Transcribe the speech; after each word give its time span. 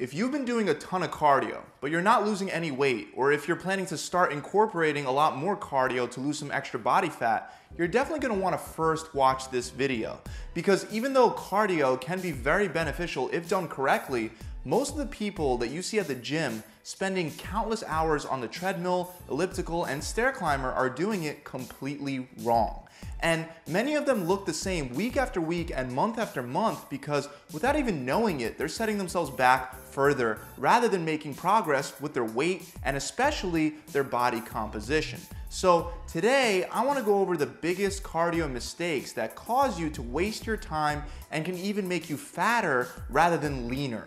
If 0.00 0.14
you've 0.14 0.30
been 0.30 0.44
doing 0.44 0.68
a 0.68 0.74
ton 0.74 1.02
of 1.02 1.10
cardio, 1.10 1.60
but 1.80 1.90
you're 1.90 2.00
not 2.00 2.24
losing 2.24 2.48
any 2.52 2.70
weight, 2.70 3.08
or 3.16 3.32
if 3.32 3.48
you're 3.48 3.56
planning 3.56 3.84
to 3.86 3.98
start 3.98 4.32
incorporating 4.32 5.06
a 5.06 5.10
lot 5.10 5.36
more 5.36 5.56
cardio 5.56 6.08
to 6.12 6.20
lose 6.20 6.38
some 6.38 6.52
extra 6.52 6.78
body 6.78 7.08
fat, 7.08 7.52
you're 7.76 7.88
definitely 7.88 8.20
gonna 8.20 8.40
wanna 8.40 8.58
first 8.58 9.12
watch 9.12 9.50
this 9.50 9.70
video. 9.70 10.20
Because 10.54 10.86
even 10.92 11.14
though 11.14 11.32
cardio 11.32 12.00
can 12.00 12.20
be 12.20 12.30
very 12.30 12.68
beneficial 12.68 13.28
if 13.32 13.48
done 13.48 13.66
correctly, 13.66 14.30
most 14.64 14.92
of 14.92 14.98
the 14.98 15.06
people 15.06 15.58
that 15.58 15.70
you 15.70 15.82
see 15.82 15.98
at 15.98 16.06
the 16.06 16.14
gym 16.14 16.62
spending 16.88 17.30
countless 17.32 17.84
hours 17.86 18.24
on 18.24 18.40
the 18.40 18.48
treadmill, 18.48 19.12
elliptical, 19.28 19.84
and 19.84 20.02
stair 20.02 20.32
climber 20.32 20.72
are 20.72 20.88
doing 20.88 21.24
it 21.24 21.44
completely 21.44 22.26
wrong. 22.38 22.82
And 23.20 23.44
many 23.66 23.94
of 23.94 24.06
them 24.06 24.24
look 24.24 24.46
the 24.46 24.54
same 24.54 24.94
week 24.94 25.18
after 25.18 25.38
week 25.38 25.70
and 25.74 25.92
month 25.92 26.18
after 26.18 26.42
month 26.42 26.88
because 26.88 27.28
without 27.52 27.76
even 27.76 28.06
knowing 28.06 28.40
it, 28.40 28.56
they're 28.56 28.68
setting 28.68 28.96
themselves 28.96 29.30
back 29.30 29.78
further 29.90 30.38
rather 30.56 30.88
than 30.88 31.04
making 31.04 31.34
progress 31.34 31.92
with 32.00 32.14
their 32.14 32.24
weight 32.24 32.72
and 32.84 32.96
especially 32.96 33.74
their 33.92 34.02
body 34.02 34.40
composition. 34.40 35.20
So 35.50 35.92
today 36.10 36.64
I 36.72 36.82
wanna 36.86 37.02
go 37.02 37.18
over 37.18 37.36
the 37.36 37.44
biggest 37.44 38.02
cardio 38.02 38.50
mistakes 38.50 39.12
that 39.12 39.36
cause 39.36 39.78
you 39.78 39.90
to 39.90 40.00
waste 40.00 40.46
your 40.46 40.56
time 40.56 41.02
and 41.30 41.44
can 41.44 41.58
even 41.58 41.86
make 41.86 42.08
you 42.08 42.16
fatter 42.16 42.88
rather 43.10 43.36
than 43.36 43.68
leaner. 43.68 44.06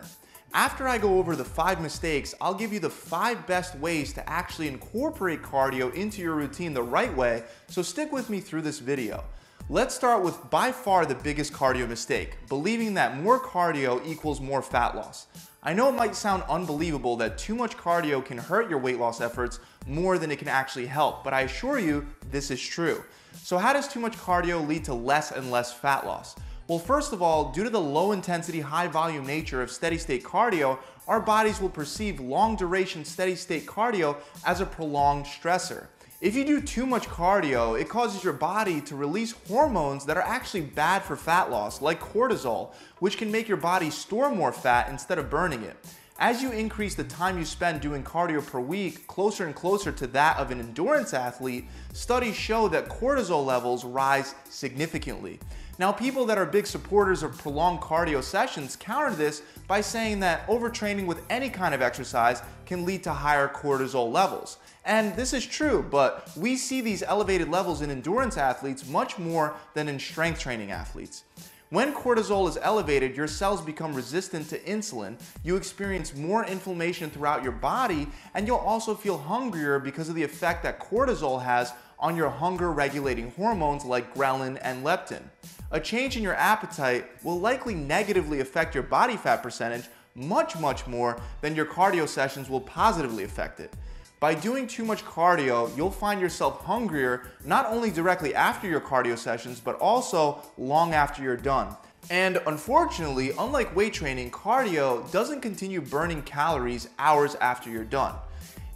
After 0.54 0.86
I 0.86 0.98
go 0.98 1.18
over 1.18 1.34
the 1.34 1.46
five 1.46 1.80
mistakes, 1.80 2.34
I'll 2.38 2.52
give 2.52 2.74
you 2.74 2.78
the 2.78 2.90
five 2.90 3.46
best 3.46 3.74
ways 3.76 4.12
to 4.12 4.28
actually 4.28 4.68
incorporate 4.68 5.40
cardio 5.40 5.94
into 5.94 6.20
your 6.20 6.34
routine 6.34 6.74
the 6.74 6.82
right 6.82 7.14
way, 7.16 7.44
so 7.68 7.80
stick 7.80 8.12
with 8.12 8.28
me 8.28 8.38
through 8.38 8.60
this 8.60 8.78
video. 8.78 9.24
Let's 9.70 9.94
start 9.94 10.22
with 10.22 10.50
by 10.50 10.70
far 10.70 11.06
the 11.06 11.14
biggest 11.14 11.54
cardio 11.54 11.88
mistake, 11.88 12.36
believing 12.50 12.92
that 12.94 13.18
more 13.18 13.40
cardio 13.40 14.04
equals 14.06 14.42
more 14.42 14.60
fat 14.60 14.94
loss. 14.94 15.26
I 15.62 15.72
know 15.72 15.88
it 15.88 15.92
might 15.92 16.14
sound 16.14 16.42
unbelievable 16.50 17.16
that 17.16 17.38
too 17.38 17.54
much 17.54 17.78
cardio 17.78 18.22
can 18.22 18.36
hurt 18.36 18.68
your 18.68 18.78
weight 18.78 18.98
loss 18.98 19.22
efforts 19.22 19.58
more 19.86 20.18
than 20.18 20.30
it 20.30 20.38
can 20.38 20.48
actually 20.48 20.86
help, 20.86 21.24
but 21.24 21.32
I 21.32 21.42
assure 21.42 21.78
you 21.78 22.06
this 22.30 22.50
is 22.50 22.60
true. 22.60 23.02
So 23.42 23.56
how 23.56 23.72
does 23.72 23.88
too 23.88 24.00
much 24.00 24.18
cardio 24.18 24.66
lead 24.66 24.84
to 24.84 24.92
less 24.92 25.32
and 25.32 25.50
less 25.50 25.72
fat 25.72 26.04
loss? 26.04 26.36
Well, 26.68 26.78
first 26.78 27.12
of 27.12 27.20
all, 27.20 27.50
due 27.50 27.64
to 27.64 27.70
the 27.70 27.80
low 27.80 28.12
intensity, 28.12 28.60
high 28.60 28.86
volume 28.86 29.26
nature 29.26 29.62
of 29.62 29.70
steady 29.70 29.98
state 29.98 30.22
cardio, 30.22 30.78
our 31.08 31.20
bodies 31.20 31.60
will 31.60 31.68
perceive 31.68 32.20
long 32.20 32.54
duration 32.54 33.04
steady 33.04 33.34
state 33.34 33.66
cardio 33.66 34.16
as 34.46 34.60
a 34.60 34.66
prolonged 34.66 35.26
stressor. 35.26 35.86
If 36.20 36.36
you 36.36 36.44
do 36.44 36.60
too 36.60 36.86
much 36.86 37.08
cardio, 37.08 37.78
it 37.78 37.88
causes 37.88 38.22
your 38.22 38.32
body 38.32 38.80
to 38.82 38.94
release 38.94 39.34
hormones 39.48 40.06
that 40.06 40.16
are 40.16 40.22
actually 40.22 40.60
bad 40.60 41.02
for 41.02 41.16
fat 41.16 41.50
loss, 41.50 41.82
like 41.82 42.00
cortisol, 42.00 42.72
which 43.00 43.18
can 43.18 43.32
make 43.32 43.48
your 43.48 43.56
body 43.56 43.90
store 43.90 44.30
more 44.30 44.52
fat 44.52 44.88
instead 44.88 45.18
of 45.18 45.28
burning 45.28 45.64
it. 45.64 45.76
As 46.18 46.42
you 46.42 46.52
increase 46.52 46.94
the 46.94 47.04
time 47.04 47.38
you 47.38 47.44
spend 47.44 47.80
doing 47.80 48.04
cardio 48.04 48.46
per 48.46 48.60
week 48.60 49.06
closer 49.06 49.46
and 49.46 49.54
closer 49.54 49.90
to 49.92 50.06
that 50.08 50.36
of 50.36 50.50
an 50.50 50.60
endurance 50.60 51.14
athlete, 51.14 51.64
studies 51.94 52.36
show 52.36 52.68
that 52.68 52.88
cortisol 52.88 53.44
levels 53.44 53.84
rise 53.84 54.34
significantly. 54.48 55.40
Now, 55.78 55.90
people 55.90 56.26
that 56.26 56.38
are 56.38 56.44
big 56.46 56.66
supporters 56.66 57.22
of 57.22 57.36
prolonged 57.38 57.80
cardio 57.80 58.22
sessions 58.22 58.76
counter 58.76 59.16
this 59.16 59.42
by 59.66 59.80
saying 59.80 60.20
that 60.20 60.46
overtraining 60.46 61.06
with 61.06 61.22
any 61.30 61.48
kind 61.48 61.74
of 61.74 61.80
exercise 61.80 62.42
can 62.66 62.84
lead 62.84 63.02
to 63.04 63.12
higher 63.12 63.48
cortisol 63.48 64.12
levels. 64.12 64.58
And 64.84 65.16
this 65.16 65.32
is 65.32 65.46
true, 65.46 65.84
but 65.90 66.30
we 66.36 66.56
see 66.56 66.82
these 66.82 67.02
elevated 67.02 67.48
levels 67.48 67.80
in 67.80 67.90
endurance 67.90 68.36
athletes 68.36 68.86
much 68.86 69.18
more 69.18 69.56
than 69.74 69.88
in 69.88 69.98
strength 69.98 70.40
training 70.40 70.70
athletes. 70.70 71.24
When 71.72 71.94
cortisol 71.94 72.46
is 72.50 72.58
elevated, 72.60 73.16
your 73.16 73.26
cells 73.26 73.62
become 73.62 73.94
resistant 73.94 74.50
to 74.50 74.58
insulin, 74.58 75.18
you 75.42 75.56
experience 75.56 76.14
more 76.14 76.44
inflammation 76.44 77.08
throughout 77.08 77.42
your 77.42 77.52
body, 77.52 78.08
and 78.34 78.46
you'll 78.46 78.58
also 78.58 78.94
feel 78.94 79.16
hungrier 79.16 79.78
because 79.78 80.10
of 80.10 80.14
the 80.14 80.22
effect 80.22 80.62
that 80.64 80.78
cortisol 80.78 81.42
has 81.42 81.72
on 81.98 82.14
your 82.14 82.28
hunger 82.28 82.70
regulating 82.72 83.30
hormones 83.30 83.86
like 83.86 84.14
ghrelin 84.14 84.58
and 84.60 84.84
leptin. 84.84 85.22
A 85.70 85.80
change 85.80 86.14
in 86.14 86.22
your 86.22 86.34
appetite 86.34 87.06
will 87.24 87.40
likely 87.40 87.74
negatively 87.74 88.40
affect 88.40 88.74
your 88.74 88.84
body 88.84 89.16
fat 89.16 89.42
percentage 89.42 89.88
much, 90.14 90.58
much 90.58 90.86
more 90.86 91.22
than 91.40 91.56
your 91.56 91.64
cardio 91.64 92.06
sessions 92.06 92.50
will 92.50 92.60
positively 92.60 93.24
affect 93.24 93.60
it. 93.60 93.72
By 94.22 94.36
doing 94.36 94.68
too 94.68 94.84
much 94.84 95.04
cardio, 95.04 95.76
you'll 95.76 95.90
find 95.90 96.20
yourself 96.20 96.64
hungrier 96.64 97.32
not 97.44 97.66
only 97.66 97.90
directly 97.90 98.36
after 98.36 98.68
your 98.68 98.80
cardio 98.80 99.18
sessions, 99.18 99.58
but 99.58 99.74
also 99.80 100.40
long 100.56 100.94
after 100.94 101.24
you're 101.24 101.36
done. 101.36 101.76
And 102.08 102.40
unfortunately, 102.46 103.32
unlike 103.36 103.74
weight 103.74 103.94
training, 103.94 104.30
cardio 104.30 105.10
doesn't 105.10 105.40
continue 105.40 105.80
burning 105.80 106.22
calories 106.22 106.88
hours 107.00 107.34
after 107.40 107.68
you're 107.68 107.82
done. 107.82 108.14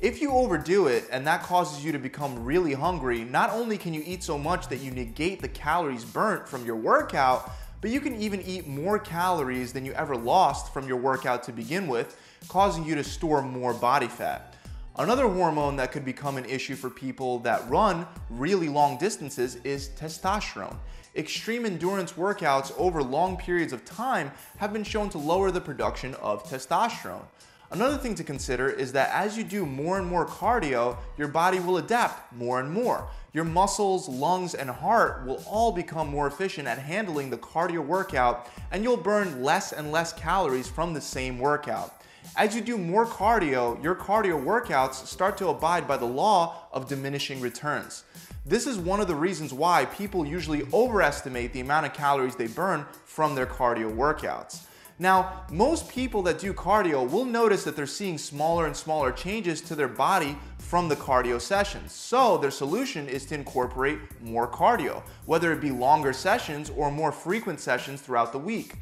If 0.00 0.20
you 0.20 0.32
overdo 0.32 0.88
it 0.88 1.04
and 1.12 1.24
that 1.28 1.44
causes 1.44 1.84
you 1.84 1.92
to 1.92 1.98
become 2.00 2.44
really 2.44 2.72
hungry, 2.72 3.22
not 3.22 3.50
only 3.50 3.78
can 3.78 3.94
you 3.94 4.02
eat 4.04 4.24
so 4.24 4.36
much 4.36 4.66
that 4.66 4.78
you 4.78 4.90
negate 4.90 5.40
the 5.40 5.48
calories 5.48 6.04
burnt 6.04 6.48
from 6.48 6.66
your 6.66 6.74
workout, 6.74 7.52
but 7.80 7.92
you 7.92 8.00
can 8.00 8.16
even 8.20 8.42
eat 8.42 8.66
more 8.66 8.98
calories 8.98 9.72
than 9.72 9.84
you 9.84 9.92
ever 9.92 10.16
lost 10.16 10.74
from 10.74 10.88
your 10.88 10.96
workout 10.96 11.44
to 11.44 11.52
begin 11.52 11.86
with, 11.86 12.20
causing 12.48 12.84
you 12.84 12.96
to 12.96 13.04
store 13.04 13.42
more 13.42 13.74
body 13.74 14.08
fat. 14.08 14.55
Another 14.98 15.28
hormone 15.28 15.76
that 15.76 15.92
could 15.92 16.06
become 16.06 16.38
an 16.38 16.46
issue 16.46 16.74
for 16.74 16.88
people 16.88 17.38
that 17.40 17.68
run 17.68 18.06
really 18.30 18.70
long 18.70 18.96
distances 18.96 19.56
is 19.56 19.90
testosterone. 19.90 20.76
Extreme 21.14 21.66
endurance 21.66 22.12
workouts 22.12 22.72
over 22.78 23.02
long 23.02 23.36
periods 23.36 23.74
of 23.74 23.84
time 23.84 24.32
have 24.56 24.72
been 24.72 24.84
shown 24.84 25.10
to 25.10 25.18
lower 25.18 25.50
the 25.50 25.60
production 25.60 26.14
of 26.14 26.44
testosterone. 26.44 27.26
Another 27.72 27.98
thing 27.98 28.14
to 28.14 28.24
consider 28.24 28.70
is 28.70 28.92
that 28.92 29.10
as 29.12 29.36
you 29.36 29.44
do 29.44 29.66
more 29.66 29.98
and 29.98 30.06
more 30.06 30.24
cardio, 30.24 30.96
your 31.18 31.28
body 31.28 31.60
will 31.60 31.76
adapt 31.76 32.32
more 32.32 32.58
and 32.58 32.70
more. 32.70 33.06
Your 33.34 33.44
muscles, 33.44 34.08
lungs, 34.08 34.54
and 34.54 34.70
heart 34.70 35.26
will 35.26 35.42
all 35.46 35.72
become 35.72 36.08
more 36.08 36.26
efficient 36.26 36.66
at 36.66 36.78
handling 36.78 37.28
the 37.28 37.36
cardio 37.36 37.84
workout, 37.84 38.48
and 38.70 38.82
you'll 38.82 38.96
burn 38.96 39.42
less 39.42 39.72
and 39.72 39.92
less 39.92 40.14
calories 40.14 40.68
from 40.68 40.94
the 40.94 41.02
same 41.02 41.38
workout. 41.38 41.92
As 42.34 42.54
you 42.54 42.60
do 42.60 42.76
more 42.76 43.06
cardio, 43.06 43.82
your 43.82 43.94
cardio 43.94 44.42
workouts 44.42 45.06
start 45.06 45.36
to 45.38 45.48
abide 45.48 45.86
by 45.86 45.96
the 45.96 46.06
law 46.06 46.66
of 46.72 46.88
diminishing 46.88 47.40
returns. 47.40 48.04
This 48.44 48.66
is 48.66 48.78
one 48.78 49.00
of 49.00 49.08
the 49.08 49.14
reasons 49.14 49.52
why 49.52 49.84
people 49.86 50.26
usually 50.26 50.62
overestimate 50.72 51.52
the 51.52 51.60
amount 51.60 51.86
of 51.86 51.92
calories 51.92 52.36
they 52.36 52.46
burn 52.46 52.86
from 53.04 53.34
their 53.34 53.46
cardio 53.46 53.94
workouts. 53.94 54.62
Now, 54.98 55.44
most 55.50 55.90
people 55.90 56.22
that 56.22 56.38
do 56.38 56.54
cardio 56.54 57.08
will 57.10 57.26
notice 57.26 57.64
that 57.64 57.76
they're 57.76 57.86
seeing 57.86 58.16
smaller 58.16 58.66
and 58.66 58.74
smaller 58.74 59.12
changes 59.12 59.60
to 59.62 59.74
their 59.74 59.88
body 59.88 60.38
from 60.58 60.88
the 60.88 60.96
cardio 60.96 61.38
sessions. 61.38 61.92
So 61.92 62.38
their 62.38 62.50
solution 62.50 63.06
is 63.06 63.26
to 63.26 63.34
incorporate 63.34 63.98
more 64.22 64.48
cardio, 64.48 65.02
whether 65.26 65.52
it 65.52 65.60
be 65.60 65.70
longer 65.70 66.14
sessions 66.14 66.70
or 66.70 66.90
more 66.90 67.12
frequent 67.12 67.60
sessions 67.60 68.00
throughout 68.00 68.32
the 68.32 68.38
week. 68.38 68.76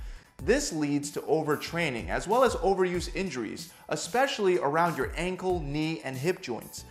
This 0.45 0.73
leads 0.73 1.11
to 1.13 1.21
overtraining 1.23 2.11
as 2.11 2.29
well 2.29 2.45
as 2.45 2.55
overuse 2.57 3.15
injuries, 3.17 3.73
especially 3.89 4.59
around 4.59 4.99
your 4.99 5.11
ankle, 5.17 5.61
knee, 5.61 6.03
and 6.05 6.17
hip 6.17 6.43
joints. 6.43 6.85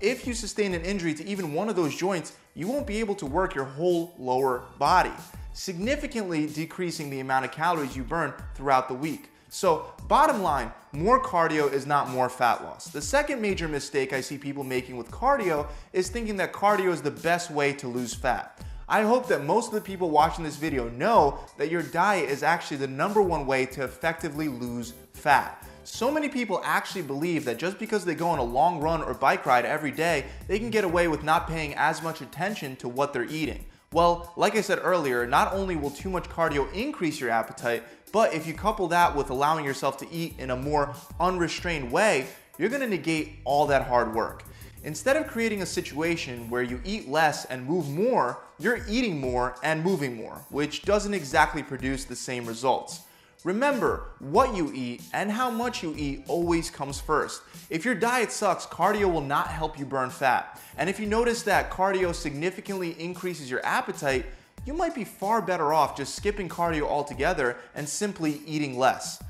If 0.00 0.26
you 0.26 0.32
sustain 0.32 0.74
an 0.74 0.82
injury 0.82 1.14
to 1.14 1.26
even 1.26 1.52
one 1.52 1.68
of 1.68 1.76
those 1.76 1.96
joints, 1.96 2.34
you 2.54 2.68
won't 2.68 2.86
be 2.86 2.98
able 2.98 3.16
to 3.16 3.26
work 3.26 3.54
your 3.54 3.64
whole 3.64 4.14
lower 4.18 4.64
body 4.78 5.12
significantly 5.52 6.46
decreasing 6.46 7.10
the 7.10 7.20
amount 7.20 7.44
of 7.44 7.52
calories 7.52 7.96
you 7.96 8.04
burn 8.04 8.32
throughout 8.54 8.88
the 8.88 8.94
week. 8.94 9.30
So, 9.48 9.92
bottom 10.06 10.42
line, 10.42 10.72
more 10.92 11.22
cardio 11.22 11.72
is 11.72 11.86
not 11.86 12.08
more 12.08 12.28
fat 12.28 12.62
loss. 12.62 12.86
The 12.86 13.02
second 13.02 13.42
major 13.42 13.66
mistake 13.66 14.12
I 14.12 14.20
see 14.20 14.38
people 14.38 14.62
making 14.62 14.96
with 14.96 15.10
cardio 15.10 15.66
is 15.92 16.08
thinking 16.08 16.36
that 16.36 16.52
cardio 16.52 16.92
is 16.92 17.02
the 17.02 17.10
best 17.10 17.50
way 17.50 17.72
to 17.74 17.88
lose 17.88 18.14
fat. 18.14 18.60
I 18.90 19.02
hope 19.02 19.28
that 19.28 19.44
most 19.44 19.68
of 19.68 19.74
the 19.74 19.80
people 19.80 20.10
watching 20.10 20.42
this 20.42 20.56
video 20.56 20.88
know 20.88 21.38
that 21.58 21.70
your 21.70 21.80
diet 21.80 22.28
is 22.28 22.42
actually 22.42 22.78
the 22.78 22.88
number 22.88 23.22
one 23.22 23.46
way 23.46 23.64
to 23.66 23.84
effectively 23.84 24.48
lose 24.48 24.94
fat. 25.12 25.64
So 25.84 26.10
many 26.10 26.28
people 26.28 26.60
actually 26.64 27.02
believe 27.02 27.44
that 27.44 27.56
just 27.56 27.78
because 27.78 28.04
they 28.04 28.16
go 28.16 28.28
on 28.28 28.40
a 28.40 28.42
long 28.42 28.80
run 28.80 29.00
or 29.00 29.14
bike 29.14 29.46
ride 29.46 29.64
every 29.64 29.92
day, 29.92 30.24
they 30.48 30.58
can 30.58 30.70
get 30.70 30.82
away 30.82 31.06
with 31.06 31.22
not 31.22 31.46
paying 31.46 31.72
as 31.76 32.02
much 32.02 32.20
attention 32.20 32.74
to 32.76 32.88
what 32.88 33.12
they're 33.12 33.22
eating. 33.22 33.64
Well, 33.92 34.32
like 34.36 34.56
I 34.56 34.60
said 34.60 34.80
earlier, 34.82 35.24
not 35.24 35.52
only 35.52 35.76
will 35.76 35.90
too 35.90 36.10
much 36.10 36.28
cardio 36.28 36.72
increase 36.72 37.20
your 37.20 37.30
appetite, 37.30 37.84
but 38.10 38.34
if 38.34 38.44
you 38.44 38.54
couple 38.54 38.88
that 38.88 39.14
with 39.14 39.30
allowing 39.30 39.64
yourself 39.64 39.98
to 39.98 40.12
eat 40.12 40.34
in 40.36 40.50
a 40.50 40.56
more 40.56 40.96
unrestrained 41.20 41.92
way, 41.92 42.26
you're 42.58 42.68
gonna 42.68 42.88
negate 42.88 43.36
all 43.44 43.68
that 43.68 43.86
hard 43.86 44.16
work. 44.16 44.42
Instead 44.82 45.16
of 45.16 45.26
creating 45.26 45.60
a 45.60 45.66
situation 45.66 46.48
where 46.48 46.62
you 46.62 46.80
eat 46.84 47.08
less 47.08 47.44
and 47.46 47.66
move 47.66 47.90
more, 47.90 48.38
you're 48.58 48.80
eating 48.88 49.20
more 49.20 49.54
and 49.62 49.84
moving 49.84 50.16
more, 50.16 50.42
which 50.48 50.82
doesn't 50.82 51.12
exactly 51.12 51.62
produce 51.62 52.04
the 52.04 52.16
same 52.16 52.46
results. 52.46 53.02
Remember, 53.44 54.12
what 54.18 54.54
you 54.54 54.70
eat 54.74 55.02
and 55.12 55.30
how 55.30 55.50
much 55.50 55.82
you 55.82 55.94
eat 55.96 56.24
always 56.28 56.70
comes 56.70 57.00
first. 57.00 57.42
If 57.68 57.84
your 57.84 57.94
diet 57.94 58.32
sucks, 58.32 58.66
cardio 58.66 59.10
will 59.12 59.20
not 59.20 59.48
help 59.48 59.78
you 59.78 59.84
burn 59.84 60.10
fat. 60.10 60.60
And 60.76 60.88
if 60.88 60.98
you 60.98 61.06
notice 61.06 61.42
that 61.42 61.70
cardio 61.70 62.14
significantly 62.14 62.96
increases 62.98 63.50
your 63.50 63.64
appetite, 63.64 64.26
you 64.66 64.74
might 64.74 64.94
be 64.94 65.04
far 65.04 65.40
better 65.40 65.72
off 65.72 65.96
just 65.96 66.14
skipping 66.14 66.48
cardio 66.48 66.82
altogether 66.82 67.56
and 67.74 67.88
simply 67.88 68.40
eating 68.46 68.78
less. 68.78 69.22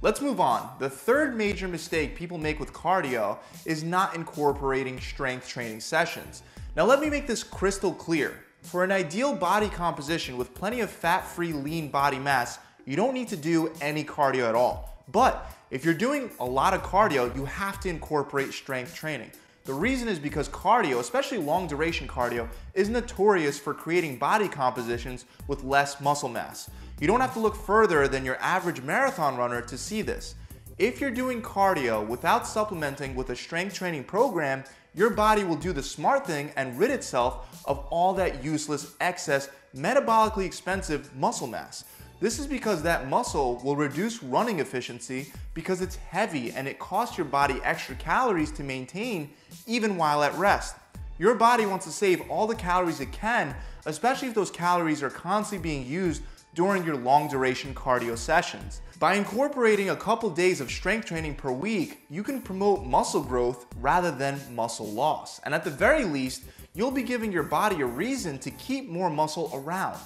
Let's 0.00 0.20
move 0.20 0.38
on. 0.38 0.70
The 0.78 0.88
third 0.88 1.36
major 1.36 1.66
mistake 1.66 2.14
people 2.14 2.38
make 2.38 2.60
with 2.60 2.72
cardio 2.72 3.36
is 3.64 3.82
not 3.82 4.14
incorporating 4.14 5.00
strength 5.00 5.48
training 5.48 5.80
sessions. 5.80 6.44
Now 6.76 6.84
let 6.84 7.00
me 7.00 7.10
make 7.10 7.26
this 7.26 7.42
crystal 7.42 7.92
clear. 7.92 8.44
For 8.62 8.84
an 8.84 8.92
ideal 8.92 9.34
body 9.34 9.68
composition 9.68 10.36
with 10.36 10.54
plenty 10.54 10.80
of 10.80 10.90
fat-free 10.90 11.52
lean 11.52 11.88
body 11.90 12.20
mass, 12.20 12.60
you 12.84 12.94
don't 12.94 13.12
need 13.12 13.26
to 13.28 13.36
do 13.36 13.72
any 13.80 14.04
cardio 14.04 14.48
at 14.48 14.54
all. 14.54 15.04
But 15.10 15.50
if 15.72 15.84
you're 15.84 15.94
doing 15.94 16.30
a 16.38 16.44
lot 16.44 16.74
of 16.74 16.82
cardio, 16.84 17.34
you 17.34 17.44
have 17.46 17.80
to 17.80 17.88
incorporate 17.88 18.52
strength 18.52 18.94
training. 18.94 19.32
The 19.68 19.74
reason 19.74 20.08
is 20.08 20.18
because 20.18 20.48
cardio, 20.48 20.98
especially 20.98 21.36
long 21.36 21.66
duration 21.66 22.08
cardio, 22.08 22.48
is 22.72 22.88
notorious 22.88 23.58
for 23.58 23.74
creating 23.74 24.16
body 24.16 24.48
compositions 24.48 25.26
with 25.46 25.62
less 25.62 26.00
muscle 26.00 26.30
mass. 26.30 26.70
You 26.98 27.06
don't 27.06 27.20
have 27.20 27.34
to 27.34 27.38
look 27.38 27.54
further 27.54 28.08
than 28.08 28.24
your 28.24 28.38
average 28.40 28.80
marathon 28.80 29.36
runner 29.36 29.60
to 29.60 29.76
see 29.76 30.00
this. 30.00 30.36
If 30.78 31.02
you're 31.02 31.10
doing 31.10 31.42
cardio 31.42 32.06
without 32.06 32.46
supplementing 32.46 33.14
with 33.14 33.28
a 33.28 33.36
strength 33.36 33.74
training 33.74 34.04
program, 34.04 34.64
your 34.94 35.10
body 35.10 35.44
will 35.44 35.54
do 35.54 35.74
the 35.74 35.82
smart 35.82 36.26
thing 36.26 36.50
and 36.56 36.78
rid 36.78 36.90
itself 36.90 37.62
of 37.66 37.80
all 37.90 38.14
that 38.14 38.42
useless, 38.42 38.94
excess, 39.02 39.50
metabolically 39.76 40.46
expensive 40.46 41.14
muscle 41.14 41.46
mass. 41.46 41.84
This 42.20 42.40
is 42.40 42.48
because 42.48 42.82
that 42.82 43.08
muscle 43.08 43.60
will 43.62 43.76
reduce 43.76 44.24
running 44.24 44.58
efficiency 44.58 45.32
because 45.54 45.80
it's 45.80 45.94
heavy 45.94 46.50
and 46.50 46.66
it 46.66 46.80
costs 46.80 47.16
your 47.16 47.26
body 47.26 47.60
extra 47.62 47.94
calories 47.94 48.50
to 48.52 48.64
maintain 48.64 49.30
even 49.66 49.96
while 49.96 50.24
at 50.24 50.34
rest. 50.34 50.74
Your 51.20 51.34
body 51.34 51.64
wants 51.64 51.86
to 51.86 51.92
save 51.92 52.28
all 52.28 52.48
the 52.48 52.56
calories 52.56 52.98
it 52.98 53.12
can, 53.12 53.54
especially 53.86 54.28
if 54.28 54.34
those 54.34 54.50
calories 54.50 55.00
are 55.00 55.10
constantly 55.10 55.62
being 55.62 55.86
used 55.86 56.22
during 56.54 56.84
your 56.84 56.96
long 56.96 57.28
duration 57.28 57.72
cardio 57.72 58.18
sessions. 58.18 58.80
By 58.98 59.14
incorporating 59.14 59.90
a 59.90 59.96
couple 59.96 60.28
days 60.28 60.60
of 60.60 60.72
strength 60.72 61.06
training 61.06 61.36
per 61.36 61.52
week, 61.52 62.00
you 62.10 62.24
can 62.24 62.42
promote 62.42 62.84
muscle 62.84 63.22
growth 63.22 63.66
rather 63.80 64.10
than 64.10 64.40
muscle 64.56 64.88
loss. 64.88 65.40
And 65.44 65.54
at 65.54 65.62
the 65.62 65.70
very 65.70 66.04
least, 66.04 66.42
you'll 66.74 66.90
be 66.90 67.04
giving 67.04 67.30
your 67.30 67.44
body 67.44 67.80
a 67.80 67.86
reason 67.86 68.40
to 68.40 68.50
keep 68.50 68.88
more 68.88 69.08
muscle 69.08 69.52
around. 69.54 70.00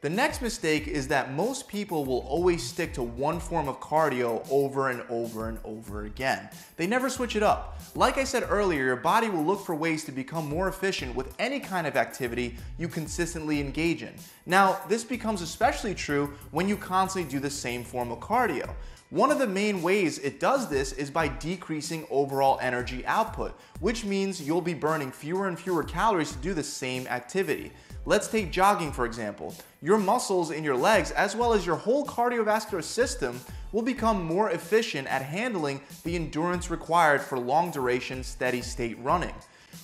The 0.00 0.08
next 0.08 0.42
mistake 0.42 0.86
is 0.86 1.08
that 1.08 1.32
most 1.32 1.66
people 1.66 2.04
will 2.04 2.20
always 2.20 2.62
stick 2.62 2.94
to 2.94 3.02
one 3.02 3.40
form 3.40 3.68
of 3.68 3.80
cardio 3.80 4.46
over 4.48 4.90
and 4.90 5.02
over 5.10 5.48
and 5.48 5.58
over 5.64 6.04
again. 6.04 6.48
They 6.76 6.86
never 6.86 7.10
switch 7.10 7.34
it 7.34 7.42
up. 7.42 7.80
Like 7.96 8.16
I 8.16 8.22
said 8.22 8.46
earlier, 8.48 8.84
your 8.84 8.94
body 8.94 9.28
will 9.28 9.44
look 9.44 9.66
for 9.66 9.74
ways 9.74 10.04
to 10.04 10.12
become 10.12 10.48
more 10.48 10.68
efficient 10.68 11.16
with 11.16 11.34
any 11.40 11.58
kind 11.58 11.84
of 11.84 11.96
activity 11.96 12.58
you 12.78 12.86
consistently 12.86 13.60
engage 13.60 14.04
in. 14.04 14.14
Now, 14.46 14.78
this 14.88 15.02
becomes 15.02 15.42
especially 15.42 15.96
true 15.96 16.32
when 16.52 16.68
you 16.68 16.76
constantly 16.76 17.28
do 17.28 17.40
the 17.40 17.50
same 17.50 17.82
form 17.82 18.12
of 18.12 18.20
cardio. 18.20 18.72
One 19.10 19.32
of 19.32 19.38
the 19.38 19.46
main 19.48 19.82
ways 19.82 20.18
it 20.18 20.38
does 20.38 20.68
this 20.68 20.92
is 20.92 21.10
by 21.10 21.26
decreasing 21.26 22.06
overall 22.08 22.58
energy 22.60 23.04
output, 23.06 23.58
which 23.80 24.04
means 24.04 24.40
you'll 24.40 24.60
be 24.60 24.74
burning 24.74 25.10
fewer 25.10 25.48
and 25.48 25.58
fewer 25.58 25.82
calories 25.82 26.30
to 26.32 26.38
do 26.38 26.54
the 26.54 26.62
same 26.62 27.06
activity. 27.08 27.72
Let's 28.08 28.28
take 28.28 28.50
jogging 28.50 28.90
for 28.90 29.04
example. 29.04 29.54
Your 29.82 29.98
muscles 29.98 30.50
in 30.50 30.64
your 30.64 30.78
legs, 30.78 31.10
as 31.10 31.36
well 31.36 31.52
as 31.52 31.66
your 31.66 31.76
whole 31.76 32.06
cardiovascular 32.06 32.82
system, 32.82 33.38
will 33.70 33.82
become 33.82 34.24
more 34.24 34.50
efficient 34.50 35.06
at 35.08 35.20
handling 35.20 35.82
the 36.04 36.16
endurance 36.16 36.70
required 36.70 37.20
for 37.20 37.38
long 37.38 37.70
duration, 37.70 38.24
steady 38.24 38.62
state 38.62 38.98
running. 39.00 39.34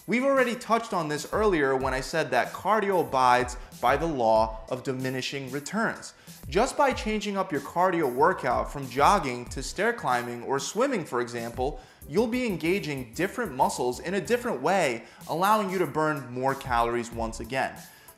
We've 0.06 0.25
already 0.25 0.55
touched 0.55 0.94
on 0.94 1.06
this 1.06 1.29
earlier 1.35 1.76
when 1.76 1.93
I 1.93 2.00
said 2.00 2.31
that 2.31 2.55
cardio 2.55 3.03
abides 3.03 3.59
by 3.82 3.99
the 3.99 4.06
law 4.06 4.61
of 4.71 4.85
diminishing 4.85 5.50
returns. 5.50 6.15
Just 6.49 6.79
by 6.79 6.94
changing 6.94 7.37
up 7.37 7.53
your 7.53 7.61
cardio 7.61 8.11
workout 8.11 8.73
from 8.73 8.88
jogging 8.88 9.44
to 9.50 9.62
stair 9.62 9.93
climbing 9.93 10.43
or 10.44 10.59
swimming, 10.59 11.05
for 11.05 11.21
example, 11.21 11.79
you'll 12.09 12.26
be 12.26 12.47
engaging 12.47 13.12
different 13.15 13.55
muscles 13.55 14.00
in 14.00 14.15
a 14.15 14.21
different 14.21 14.62
way, 14.62 15.05
allowing 15.29 15.69
you 15.69 15.76
to 15.76 15.87
burn 15.87 16.26
more 16.32 16.55
calories 16.55 17.12
once 17.12 17.41
again. 17.41 17.75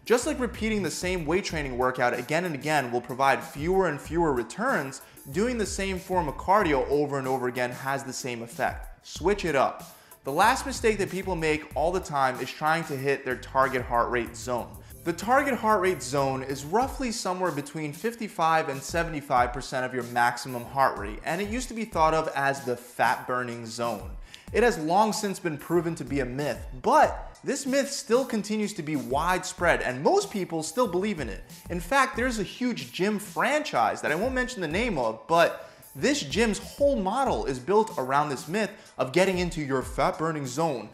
Just 0.07 0.25
like 0.25 0.39
repeating 0.39 0.85
the 0.85 0.91
same 0.91 1.27
weight 1.27 1.45
training 1.45 1.77
workout 1.77 2.15
again 2.15 2.45
and 2.45 2.55
again 2.55 2.93
will 2.93 3.01
provide 3.01 3.43
fewer 3.43 3.89
and 3.89 4.01
fewer 4.01 4.33
returns, 4.33 5.03
doing 5.33 5.59
the 5.59 5.67
same 5.67 5.99
form 5.99 6.29
of 6.29 6.37
cardio 6.37 6.89
over 6.89 7.19
and 7.19 7.27
over 7.27 7.49
again 7.49 7.73
has 7.73 8.05
the 8.05 8.13
same 8.13 8.41
effect. 8.41 9.05
Switch 9.05 9.45
it 9.45 9.57
up. 9.57 9.97
The 10.23 10.31
last 10.31 10.65
mistake 10.65 10.99
that 10.99 11.11
people 11.11 11.35
make 11.35 11.73
all 11.75 11.91
the 11.91 11.99
time 11.99 12.39
is 12.39 12.49
trying 12.49 12.85
to 12.85 12.97
hit 12.97 13.25
their 13.25 13.35
target 13.35 13.83
heart 13.83 14.09
rate 14.13 14.37
zone. 14.37 14.69
The 15.03 15.13
target 15.13 15.55
heart 15.55 15.81
rate 15.81 16.05
zone 16.05 16.45
is 16.45 16.65
roughly 16.65 17.11
somewhere 17.11 17.51
between 17.51 17.93
55 17.93 18.69
and 18.69 18.81
75% 18.81 19.85
of 19.85 19.93
your 19.93 20.05
maximum 20.05 20.65
heart 20.67 20.99
rate, 20.99 21.19
and 21.25 21.41
it 21.41 21.49
used 21.49 21.67
to 21.67 21.75
be 21.75 21.85
thought 21.85 22.15
of 22.15 22.29
as 22.37 22.65
the 22.65 22.77
fat 22.77 23.27
burning 23.27 23.67
zone. 23.67 24.16
It 24.53 24.63
has 24.63 24.79
long 24.79 25.13
since 25.13 25.39
been 25.41 25.59
proven 25.59 25.95
to 25.97 26.05
be 26.05 26.21
a 26.21 26.25
myth, 26.25 26.65
but 26.83 27.37
this 27.43 27.67
myth 27.67 27.91
still 27.91 28.25
continues 28.25 28.73
to 28.75 28.83
be 28.83 28.97
widespread 28.97 29.83
and 29.83 30.03
most 30.03 30.31
people 30.31 30.63
still 30.63 30.87
believe 30.87 31.21
in 31.21 31.29
it. 31.29 31.43
In 31.69 31.81
fact, 31.81 32.17
there's 32.17 32.39
a 32.39 32.45
huge 32.45 32.93
gym 32.93 33.19
franchise 33.19 34.01
that 34.03 34.13
I 34.13 34.15
won't 34.15 34.35
mention 34.35 34.61
the 34.61 34.69
name 34.69 34.99
of, 34.99 35.21
but 35.27 35.71
this 35.97 36.21
gym's 36.21 36.59
whole 36.59 36.97
model 36.97 37.47
is 37.47 37.59
built 37.59 37.95
around 37.99 38.29
this 38.29 38.47
myth 38.47 38.71
of 38.99 39.13
getting 39.13 39.39
into 39.39 39.63
your 39.63 39.83
fat 39.83 40.19
burning 40.19 40.47
zone. 40.47 40.91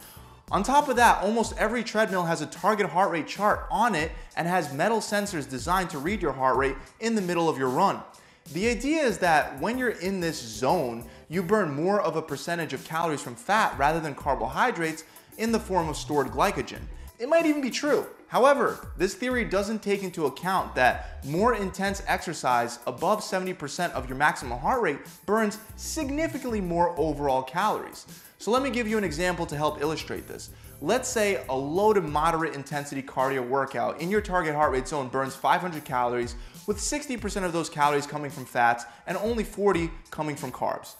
On 0.51 0.63
top 0.63 0.87
of 0.89 0.95
that, 0.97 1.23
almost 1.23 1.57
every 1.57 1.83
treadmill 1.83 2.23
has 2.23 2.41
a 2.41 2.45
target 2.45 2.89
heart 2.89 3.11
rate 3.11 3.27
chart 3.27 3.67
on 3.71 3.95
it 3.95 4.11
and 4.35 4.47
has 4.47 4.73
metal 4.73 4.99
sensors 4.99 5.49
designed 5.49 5.89
to 5.91 5.99
read 5.99 6.21
your 6.21 6.33
heart 6.33 6.57
rate 6.57 6.75
in 6.99 7.15
the 7.15 7.21
middle 7.21 7.49
of 7.49 7.57
your 7.57 7.69
run. 7.69 8.01
The 8.51 8.67
idea 8.67 9.01
is 9.01 9.17
that 9.19 9.59
when 9.61 9.77
you're 9.77 9.89
in 9.89 10.19
this 10.19 10.39
zone, 10.39 11.05
you 11.29 11.41
burn 11.41 11.73
more 11.73 12.01
of 12.01 12.15
a 12.15 12.21
percentage 12.21 12.73
of 12.73 12.83
calories 12.83 13.21
from 13.21 13.35
fat 13.35 13.77
rather 13.77 13.99
than 13.99 14.13
carbohydrates 14.13 15.05
in 15.37 15.51
the 15.51 15.59
form 15.59 15.89
of 15.89 15.95
stored 15.95 16.27
glycogen. 16.27 16.81
It 17.19 17.29
might 17.29 17.45
even 17.45 17.61
be 17.61 17.69
true. 17.69 18.05
However, 18.27 18.89
this 18.97 19.13
theory 19.13 19.45
doesn't 19.45 19.81
take 19.81 20.03
into 20.03 20.25
account 20.25 20.75
that 20.75 21.23
more 21.25 21.55
intense 21.55 22.03
exercise 22.07 22.79
above 22.85 23.21
70% 23.21 23.91
of 23.91 24.09
your 24.09 24.17
maximum 24.17 24.59
heart 24.59 24.81
rate 24.81 24.99
burns 25.25 25.57
significantly 25.77 26.59
more 26.59 26.99
overall 26.99 27.43
calories. 27.43 28.07
So 28.39 28.51
let 28.51 28.61
me 28.61 28.71
give 28.71 28.87
you 28.87 28.97
an 28.97 29.03
example 29.03 29.45
to 29.45 29.55
help 29.55 29.81
illustrate 29.81 30.27
this. 30.27 30.49
Let's 30.81 31.07
say 31.07 31.45
a 31.47 31.55
low 31.55 31.93
to 31.93 32.01
moderate 32.01 32.55
intensity 32.55 33.01
cardio 33.01 33.47
workout 33.47 34.01
in 34.01 34.09
your 34.09 34.19
target 34.19 34.53
heart 34.53 34.73
rate 34.73 34.87
zone 34.87 35.07
burns 35.07 35.33
500 35.33 35.85
calories 35.85 36.35
with 36.67 36.77
60% 36.77 37.43
of 37.43 37.53
those 37.53 37.69
calories 37.69 38.07
coming 38.07 38.31
from 38.31 38.45
fats 38.45 38.85
and 39.07 39.17
only 39.17 39.43
40 39.43 39.89
coming 40.11 40.35
from 40.35 40.51
carbs. 40.51 40.95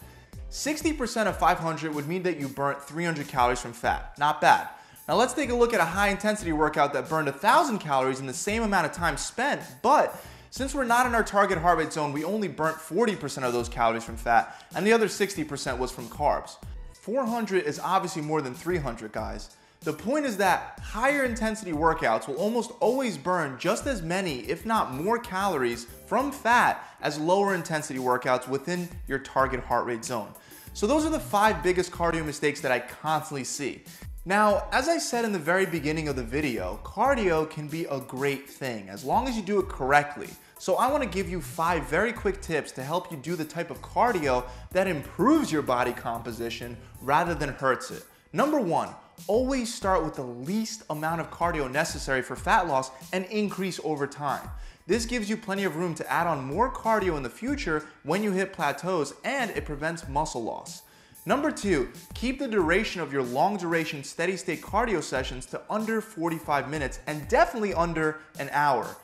60% 0.50 1.28
of 1.28 1.38
500 1.38 1.94
would 1.96 2.08
mean 2.08 2.24
that 2.24 2.40
you 2.40 2.48
burnt 2.48 2.82
300 2.82 3.28
calories 3.28 3.60
from 3.60 3.74
fat. 3.74 4.14
Not 4.20 4.40
bad. 4.40 4.70
Now 5.08 5.16
let's 5.16 5.34
take 5.34 5.50
a 5.50 5.56
look 5.56 5.74
at 5.74 5.80
a 5.80 5.86
high 5.86 6.10
intensity 6.10 6.54
workout 6.54 6.94
that 6.94 7.10
burned 7.10 7.28
1,000 7.28 7.80
calories 7.80 8.20
in 8.20 8.28
the 8.28 8.34
same 8.34 8.64
amount 8.64 8.86
of 8.86 8.94
time 8.94 9.18
spent, 9.18 9.62
but 9.82 10.24
since 10.50 10.76
we're 10.76 10.84
not 10.84 11.08
in 11.08 11.16
our 11.16 11.24
target 11.24 11.58
heart 11.58 11.80
rate 11.80 11.92
zone, 11.92 12.14
we 12.14 12.24
only 12.24 12.48
burnt 12.48 12.78
40% 12.78 13.44
of 13.44 13.54
those 13.54 13.68
calories 13.68 14.04
from 14.04 14.16
fat, 14.16 14.64
and 14.76 14.86
the 14.86 14.94
other 14.94 15.08
60% 15.08 15.78
was 15.80 15.92
from 15.92 16.08
carbs. 16.10 16.58
400 16.94 17.64
is 17.64 17.80
obviously 17.80 18.22
more 18.22 18.42
than 18.42 18.54
300, 18.54 19.12
guys. 19.12 19.50
The 19.84 19.92
point 19.92 20.26
is 20.26 20.38
that 20.38 20.80
higher 20.82 21.26
intensity 21.26 21.74
workouts 21.74 22.30
will 22.30 22.38
almost 22.38 22.72
always 22.80 23.18
burn 23.18 23.58
just 23.60 23.86
as 23.86 24.02
many, 24.02 24.40
if 24.50 24.66
not 24.66 24.94
more 24.94 25.20
calories 25.20 25.88
from 26.06 26.32
fat 26.32 26.88
as 27.02 27.20
lower 27.20 27.54
intensity 27.54 28.00
workouts 28.00 28.48
within 28.48 28.88
your 29.10 29.20
target 29.20 29.60
heart 29.60 29.86
rate 29.86 30.06
zone. 30.06 30.30
So 30.74 30.88
those 30.88 31.06
are 31.06 31.10
the 31.10 31.20
five 31.20 31.62
biggest 31.62 31.92
cardio 31.92 32.26
mistakes 32.26 32.62
that 32.62 32.72
I 32.72 32.80
constantly 32.80 33.44
see. 33.44 33.84
Now, 34.24 34.68
as 34.72 34.88
I 34.88 35.00
said 35.00 35.26
in 35.26 35.34
the 35.34 35.40
very 35.40 35.66
beginning 35.66 36.08
of 36.08 36.16
the 36.16 36.24
video, 36.24 36.80
cardio 36.86 37.50
can 37.50 37.68
be 37.68 37.84
a 37.84 38.00
great 38.00 38.50
thing 38.50 38.88
as 38.88 39.04
long 39.04 39.28
as 39.28 39.36
you 39.36 39.42
do 39.42 39.60
it 39.60 39.68
correctly. 39.68 40.30
So 40.60 40.76
I 40.76 40.90
wanna 40.90 41.08
give 41.08 41.28
you 41.28 41.42
five 41.42 41.84
very 41.88 42.14
quick 42.14 42.40
tips 42.40 42.72
to 42.74 42.84
help 42.84 43.12
you 43.12 43.18
do 43.18 43.36
the 43.36 43.44
type 43.44 43.70
of 43.70 43.82
cardio 43.82 44.46
that 44.72 44.88
improves 44.88 45.52
your 45.52 45.62
body 45.62 45.92
composition 45.92 46.78
rather 47.02 47.36
than 47.36 47.50
hurts 47.50 47.92
it. 47.92 48.06
Number 48.32 48.62
one, 48.62 48.90
always 49.28 49.74
start 49.74 50.04
with 50.04 50.16
the 50.16 50.24
least 50.24 50.84
amount 50.90 51.22
of 51.22 51.32
cardio 51.32 51.72
necessary 51.72 52.22
for 52.22 52.36
fat 52.36 52.68
loss 52.68 52.92
and 53.12 53.26
increase 53.26 53.80
over 53.84 54.08
time. 54.08 54.50
This 54.86 55.06
gives 55.06 55.30
you 55.30 55.38
plenty 55.38 55.64
of 55.64 55.78
room 55.78 55.96
to 55.96 56.12
add 56.12 56.28
on 56.28 56.44
more 56.44 56.72
cardio 56.72 57.16
in 57.16 57.24
the 57.24 57.30
future 57.30 57.86
when 58.04 58.22
you 58.22 58.32
hit 58.32 58.52
plateaus 58.52 59.14
and 59.24 59.52
it 59.52 59.66
prevents 59.66 60.08
muscle 60.08 60.44
loss. 60.44 60.82
Number 61.26 61.52
two, 61.52 61.90
keep 62.14 62.38
the 62.38 62.50
duration 62.50 63.00
of 63.00 63.14
your 63.14 63.24
long 63.24 63.56
duration 63.56 64.04
steady 64.04 64.36
state 64.36 64.62
cardio 64.62 65.02
sessions 65.02 65.46
to 65.48 65.62
under 65.70 66.02
45 66.02 66.70
minutes 66.70 67.00
and 67.08 67.26
definitely 67.30 67.74
under 67.74 68.20
an 68.40 68.50
hour. 68.52 68.98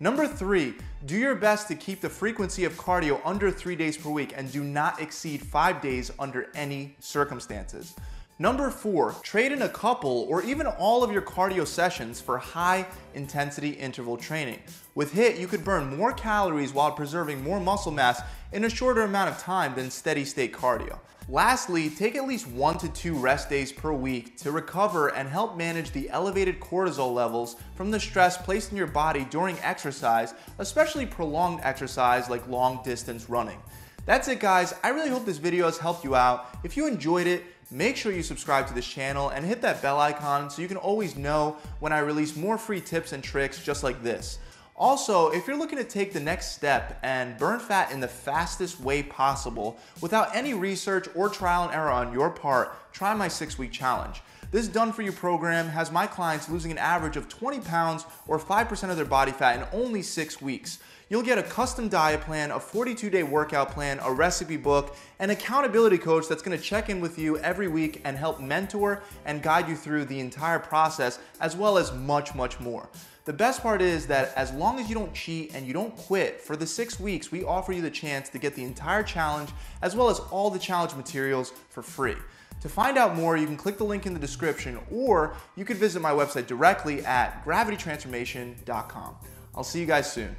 Number 0.00 0.26
three, 0.26 0.74
do 1.04 1.16
your 1.16 1.34
best 1.34 1.68
to 1.68 1.74
keep 1.74 2.00
the 2.00 2.08
frequency 2.08 2.64
of 2.64 2.74
cardio 2.74 3.20
under 3.24 3.50
three 3.50 3.76
days 3.76 3.96
per 3.96 4.08
week 4.08 4.32
and 4.36 4.50
do 4.50 4.64
not 4.64 5.00
exceed 5.00 5.42
five 5.42 5.82
days 5.82 6.10
under 6.18 6.50
any 6.54 6.96
circumstances. 6.98 7.94
Number 8.38 8.68
four, 8.68 9.14
trade 9.22 9.50
in 9.50 9.62
a 9.62 9.68
couple 9.68 10.26
or 10.28 10.42
even 10.42 10.66
all 10.66 11.02
of 11.02 11.10
your 11.10 11.22
cardio 11.22 11.66
sessions 11.66 12.20
for 12.20 12.36
high 12.36 12.86
intensity 13.14 13.70
interval 13.70 14.18
training. 14.18 14.58
With 14.94 15.14
HIIT, 15.14 15.38
you 15.38 15.46
could 15.46 15.64
burn 15.64 15.96
more 15.96 16.12
calories 16.12 16.74
while 16.74 16.92
preserving 16.92 17.42
more 17.42 17.60
muscle 17.60 17.92
mass 17.92 18.20
in 18.52 18.64
a 18.64 18.68
shorter 18.68 19.04
amount 19.04 19.30
of 19.30 19.38
time 19.38 19.74
than 19.74 19.90
steady 19.90 20.26
state 20.26 20.52
cardio. 20.52 20.98
Lastly, 21.30 21.88
take 21.88 22.14
at 22.14 22.28
least 22.28 22.46
one 22.46 22.76
to 22.76 22.90
two 22.90 23.14
rest 23.14 23.48
days 23.48 23.72
per 23.72 23.94
week 23.94 24.36
to 24.36 24.52
recover 24.52 25.08
and 25.08 25.30
help 25.30 25.56
manage 25.56 25.92
the 25.92 26.10
elevated 26.10 26.60
cortisol 26.60 27.14
levels 27.14 27.56
from 27.74 27.90
the 27.90 27.98
stress 27.98 28.36
placed 28.36 28.70
in 28.70 28.76
your 28.76 28.86
body 28.86 29.26
during 29.30 29.58
exercise, 29.60 30.34
especially 30.58 31.06
prolonged 31.06 31.60
exercise 31.62 32.28
like 32.28 32.46
long 32.48 32.82
distance 32.84 33.30
running. 33.30 33.58
That's 34.06 34.28
it 34.28 34.38
guys, 34.38 34.72
I 34.84 34.90
really 34.90 35.10
hope 35.10 35.26
this 35.26 35.38
video 35.38 35.64
has 35.64 35.78
helped 35.78 36.04
you 36.04 36.14
out. 36.14 36.46
If 36.62 36.76
you 36.76 36.86
enjoyed 36.86 37.26
it, 37.26 37.42
make 37.72 37.96
sure 37.96 38.12
you 38.12 38.22
subscribe 38.22 38.68
to 38.68 38.72
this 38.72 38.86
channel 38.86 39.30
and 39.30 39.44
hit 39.44 39.60
that 39.62 39.82
bell 39.82 39.98
icon 39.98 40.48
so 40.48 40.62
you 40.62 40.68
can 40.68 40.76
always 40.76 41.16
know 41.16 41.56
when 41.80 41.92
I 41.92 41.98
release 41.98 42.36
more 42.36 42.56
free 42.56 42.80
tips 42.80 43.12
and 43.12 43.20
tricks 43.20 43.64
just 43.64 43.82
like 43.82 44.04
this. 44.04 44.38
Also, 44.76 45.30
if 45.30 45.48
you're 45.48 45.58
looking 45.58 45.78
to 45.78 45.84
take 45.84 46.12
the 46.12 46.20
next 46.20 46.52
step 46.52 47.00
and 47.02 47.36
burn 47.36 47.58
fat 47.58 47.90
in 47.90 47.98
the 47.98 48.06
fastest 48.06 48.78
way 48.78 49.02
possible 49.02 49.76
without 50.00 50.36
any 50.36 50.54
research 50.54 51.08
or 51.16 51.28
trial 51.28 51.64
and 51.64 51.74
error 51.74 51.90
on 51.90 52.12
your 52.12 52.30
part, 52.30 52.92
try 52.92 53.12
my 53.12 53.26
six 53.26 53.58
week 53.58 53.72
challenge. 53.72 54.22
This 54.52 54.68
done 54.68 54.92
for 54.92 55.02
you 55.02 55.10
program 55.10 55.68
has 55.68 55.90
my 55.90 56.06
clients 56.06 56.48
losing 56.48 56.70
an 56.70 56.78
average 56.78 57.16
of 57.16 57.28
20 57.28 57.58
pounds 57.60 58.04
or 58.28 58.38
5% 58.38 58.90
of 58.90 58.96
their 58.96 59.04
body 59.04 59.32
fat 59.32 59.56
in 59.56 59.66
only 59.80 60.02
six 60.02 60.40
weeks. 60.40 60.78
You'll 61.08 61.22
get 61.22 61.38
a 61.38 61.42
custom 61.44 61.88
diet 61.88 62.22
plan, 62.22 62.50
a 62.50 62.58
42 62.58 63.10
day 63.10 63.22
workout 63.22 63.70
plan, 63.70 64.00
a 64.02 64.12
recipe 64.12 64.56
book, 64.56 64.96
an 65.20 65.30
accountability 65.30 65.98
coach 65.98 66.26
that's 66.26 66.42
gonna 66.42 66.58
check 66.58 66.90
in 66.90 67.00
with 67.00 67.16
you 67.16 67.38
every 67.38 67.68
week 67.68 68.00
and 68.04 68.16
help 68.16 68.40
mentor 68.40 69.04
and 69.24 69.40
guide 69.40 69.68
you 69.68 69.76
through 69.76 70.06
the 70.06 70.18
entire 70.18 70.58
process, 70.58 71.20
as 71.40 71.54
well 71.54 71.78
as 71.78 71.92
much, 71.92 72.34
much 72.34 72.58
more. 72.58 72.88
The 73.24 73.32
best 73.32 73.62
part 73.62 73.82
is 73.82 74.08
that 74.08 74.32
as 74.34 74.52
long 74.52 74.80
as 74.80 74.88
you 74.88 74.96
don't 74.96 75.14
cheat 75.14 75.54
and 75.54 75.64
you 75.64 75.72
don't 75.72 75.96
quit, 75.96 76.40
for 76.40 76.56
the 76.56 76.66
six 76.66 76.98
weeks, 76.98 77.30
we 77.30 77.44
offer 77.44 77.72
you 77.72 77.82
the 77.82 77.90
chance 77.90 78.28
to 78.30 78.38
get 78.38 78.56
the 78.56 78.64
entire 78.64 79.04
challenge 79.04 79.50
as 79.82 79.94
well 79.94 80.10
as 80.10 80.18
all 80.18 80.50
the 80.50 80.58
challenge 80.58 80.94
materials 80.96 81.52
for 81.68 81.82
free. 81.82 82.16
To 82.62 82.68
find 82.68 82.98
out 82.98 83.14
more, 83.14 83.36
you 83.36 83.46
can 83.46 83.56
click 83.56 83.78
the 83.78 83.84
link 83.84 84.06
in 84.06 84.14
the 84.14 84.18
description 84.18 84.80
or 84.90 85.36
you 85.54 85.64
could 85.64 85.76
visit 85.76 86.02
my 86.02 86.10
website 86.10 86.48
directly 86.48 87.04
at 87.04 87.44
gravitytransformation.com. 87.44 89.16
I'll 89.54 89.64
see 89.64 89.78
you 89.78 89.86
guys 89.86 90.12
soon. 90.12 90.34